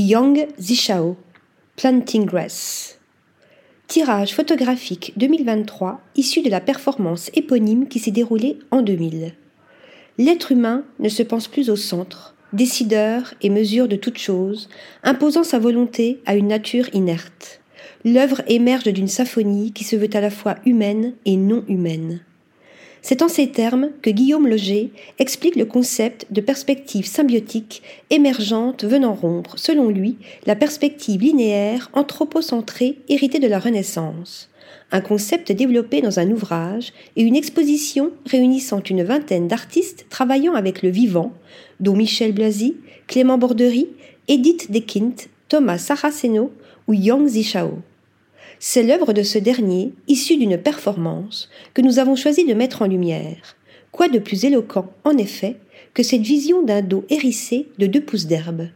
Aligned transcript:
Yang 0.00 0.46
Zishao, 0.60 1.16
Planting 1.74 2.24
Grass. 2.24 3.00
Tirage 3.88 4.32
photographique 4.32 5.12
2023 5.16 6.00
issu 6.14 6.40
de 6.40 6.48
la 6.48 6.60
performance 6.60 7.32
éponyme 7.34 7.88
qui 7.88 7.98
s'est 7.98 8.12
déroulée 8.12 8.60
en 8.70 8.82
2000. 8.82 9.32
L'être 10.18 10.52
humain 10.52 10.84
ne 11.00 11.08
se 11.08 11.24
pense 11.24 11.48
plus 11.48 11.68
au 11.68 11.74
centre, 11.74 12.36
décideur 12.52 13.34
et 13.42 13.50
mesure 13.50 13.88
de 13.88 13.96
toute 13.96 14.18
chose, 14.18 14.68
imposant 15.02 15.42
sa 15.42 15.58
volonté 15.58 16.20
à 16.26 16.36
une 16.36 16.46
nature 16.46 16.88
inerte. 16.94 17.60
L'œuvre 18.04 18.42
émerge 18.46 18.92
d'une 18.92 19.08
symphonie 19.08 19.72
qui 19.72 19.82
se 19.82 19.96
veut 19.96 20.10
à 20.12 20.20
la 20.20 20.30
fois 20.30 20.58
humaine 20.64 21.14
et 21.24 21.36
non 21.36 21.64
humaine. 21.66 22.20
C'est 23.02 23.22
en 23.22 23.28
ces 23.28 23.48
termes 23.48 23.90
que 24.02 24.10
Guillaume 24.10 24.48
Loger 24.48 24.90
explique 25.18 25.56
le 25.56 25.64
concept 25.64 26.26
de 26.30 26.40
perspective 26.40 27.06
symbiotique 27.06 27.82
émergente 28.10 28.84
venant 28.84 29.14
rompre, 29.14 29.58
selon 29.58 29.88
lui, 29.88 30.16
la 30.46 30.56
perspective 30.56 31.20
linéaire 31.20 31.90
anthropocentrée 31.92 32.98
héritée 33.08 33.38
de 33.38 33.46
la 33.46 33.58
Renaissance. 33.58 34.50
Un 34.90 35.00
concept 35.00 35.52
développé 35.52 36.00
dans 36.00 36.18
un 36.18 36.30
ouvrage 36.30 36.92
et 37.16 37.22
une 37.22 37.36
exposition 37.36 38.10
réunissant 38.26 38.82
une 38.82 39.04
vingtaine 39.04 39.48
d'artistes 39.48 40.06
travaillant 40.08 40.54
avec 40.54 40.82
le 40.82 40.88
vivant, 40.88 41.32
dont 41.80 41.94
Michel 41.94 42.32
Blasi, 42.32 42.76
Clément 43.06 43.38
Bordery, 43.38 43.88
Edith 44.28 44.70
Dequint, 44.70 45.14
Thomas 45.48 45.78
Saraceno 45.78 46.52
ou 46.86 46.94
Yang 46.94 47.28
Zishao. 47.28 47.78
C'est 48.60 48.82
l'œuvre 48.82 49.12
de 49.12 49.22
ce 49.22 49.38
dernier, 49.38 49.92
issue 50.08 50.36
d'une 50.36 50.58
performance, 50.58 51.48
que 51.74 51.82
nous 51.82 51.98
avons 51.98 52.16
choisi 52.16 52.44
de 52.44 52.54
mettre 52.54 52.82
en 52.82 52.86
lumière. 52.86 53.56
Quoi 53.92 54.08
de 54.08 54.18
plus 54.18 54.44
éloquent, 54.44 54.92
en 55.04 55.16
effet, 55.16 55.56
que 55.94 56.02
cette 56.02 56.22
vision 56.22 56.62
d'un 56.62 56.82
dos 56.82 57.04
hérissé 57.08 57.68
de 57.78 57.86
deux 57.86 58.00
pouces 58.00 58.26
d'herbe? 58.26 58.68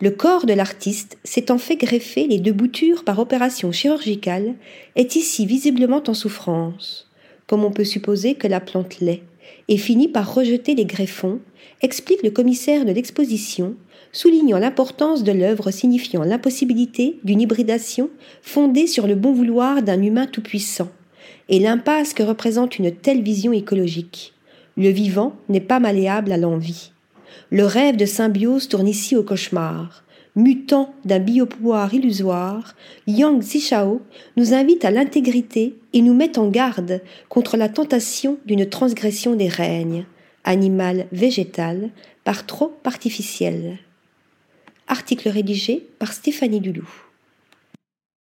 Le 0.00 0.10
corps 0.10 0.46
de 0.46 0.52
l'artiste, 0.52 1.18
s'étant 1.24 1.58
fait 1.58 1.76
greffer 1.76 2.26
les 2.26 2.38
deux 2.38 2.52
boutures 2.52 3.04
par 3.04 3.18
opération 3.18 3.72
chirurgicale, 3.72 4.54
est 4.96 5.16
ici 5.16 5.44
visiblement 5.44 6.02
en 6.06 6.14
souffrance, 6.14 7.10
comme 7.46 7.64
on 7.64 7.72
peut 7.72 7.84
supposer 7.84 8.36
que 8.36 8.46
la 8.46 8.60
plante 8.60 9.00
l'est, 9.00 9.22
et 9.68 9.76
finit 9.76 10.08
par 10.08 10.34
rejeter 10.34 10.74
les 10.74 10.84
greffons, 10.84 11.40
explique 11.82 12.22
le 12.22 12.30
commissaire 12.30 12.84
de 12.84 12.92
l'exposition, 12.92 13.76
soulignant 14.12 14.58
l'importance 14.58 15.22
de 15.22 15.32
l'œuvre 15.32 15.70
signifiant 15.70 16.22
l'impossibilité 16.22 17.18
d'une 17.24 17.40
hybridation 17.40 18.10
fondée 18.42 18.86
sur 18.86 19.06
le 19.06 19.14
bon 19.14 19.32
vouloir 19.32 19.82
d'un 19.82 20.02
humain 20.02 20.26
tout-puissant, 20.26 20.88
et 21.48 21.58
l'impasse 21.58 22.14
que 22.14 22.22
représente 22.22 22.78
une 22.78 22.92
telle 22.92 23.22
vision 23.22 23.52
écologique. 23.52 24.34
Le 24.76 24.88
vivant 24.88 25.34
n'est 25.48 25.60
pas 25.60 25.80
malléable 25.80 26.32
à 26.32 26.36
l'envie. 26.36 26.92
Le 27.50 27.64
rêve 27.64 27.96
de 27.96 28.06
symbiose 28.06 28.68
tourne 28.68 28.88
ici 28.88 29.16
au 29.16 29.22
cauchemar. 29.22 30.04
Mutant 30.38 30.94
d'un 31.04 31.18
biopouvoir 31.18 31.92
illusoire, 31.92 32.76
Yang 33.08 33.42
Zishao 33.42 34.02
nous 34.36 34.54
invite 34.54 34.84
à 34.84 34.92
l'intégrité 34.92 35.74
et 35.92 36.00
nous 36.00 36.14
met 36.14 36.38
en 36.38 36.46
garde 36.46 37.02
contre 37.28 37.56
la 37.56 37.68
tentation 37.68 38.38
d'une 38.46 38.68
transgression 38.68 39.34
des 39.34 39.48
règnes, 39.48 40.06
animal 40.44 41.08
végétal, 41.10 41.90
par 42.22 42.46
trop 42.46 42.72
artificiel. 42.84 43.78
Article 44.86 45.28
rédigé 45.28 45.84
par 45.98 46.12
Stéphanie 46.12 46.60
Dulou. 46.60 46.88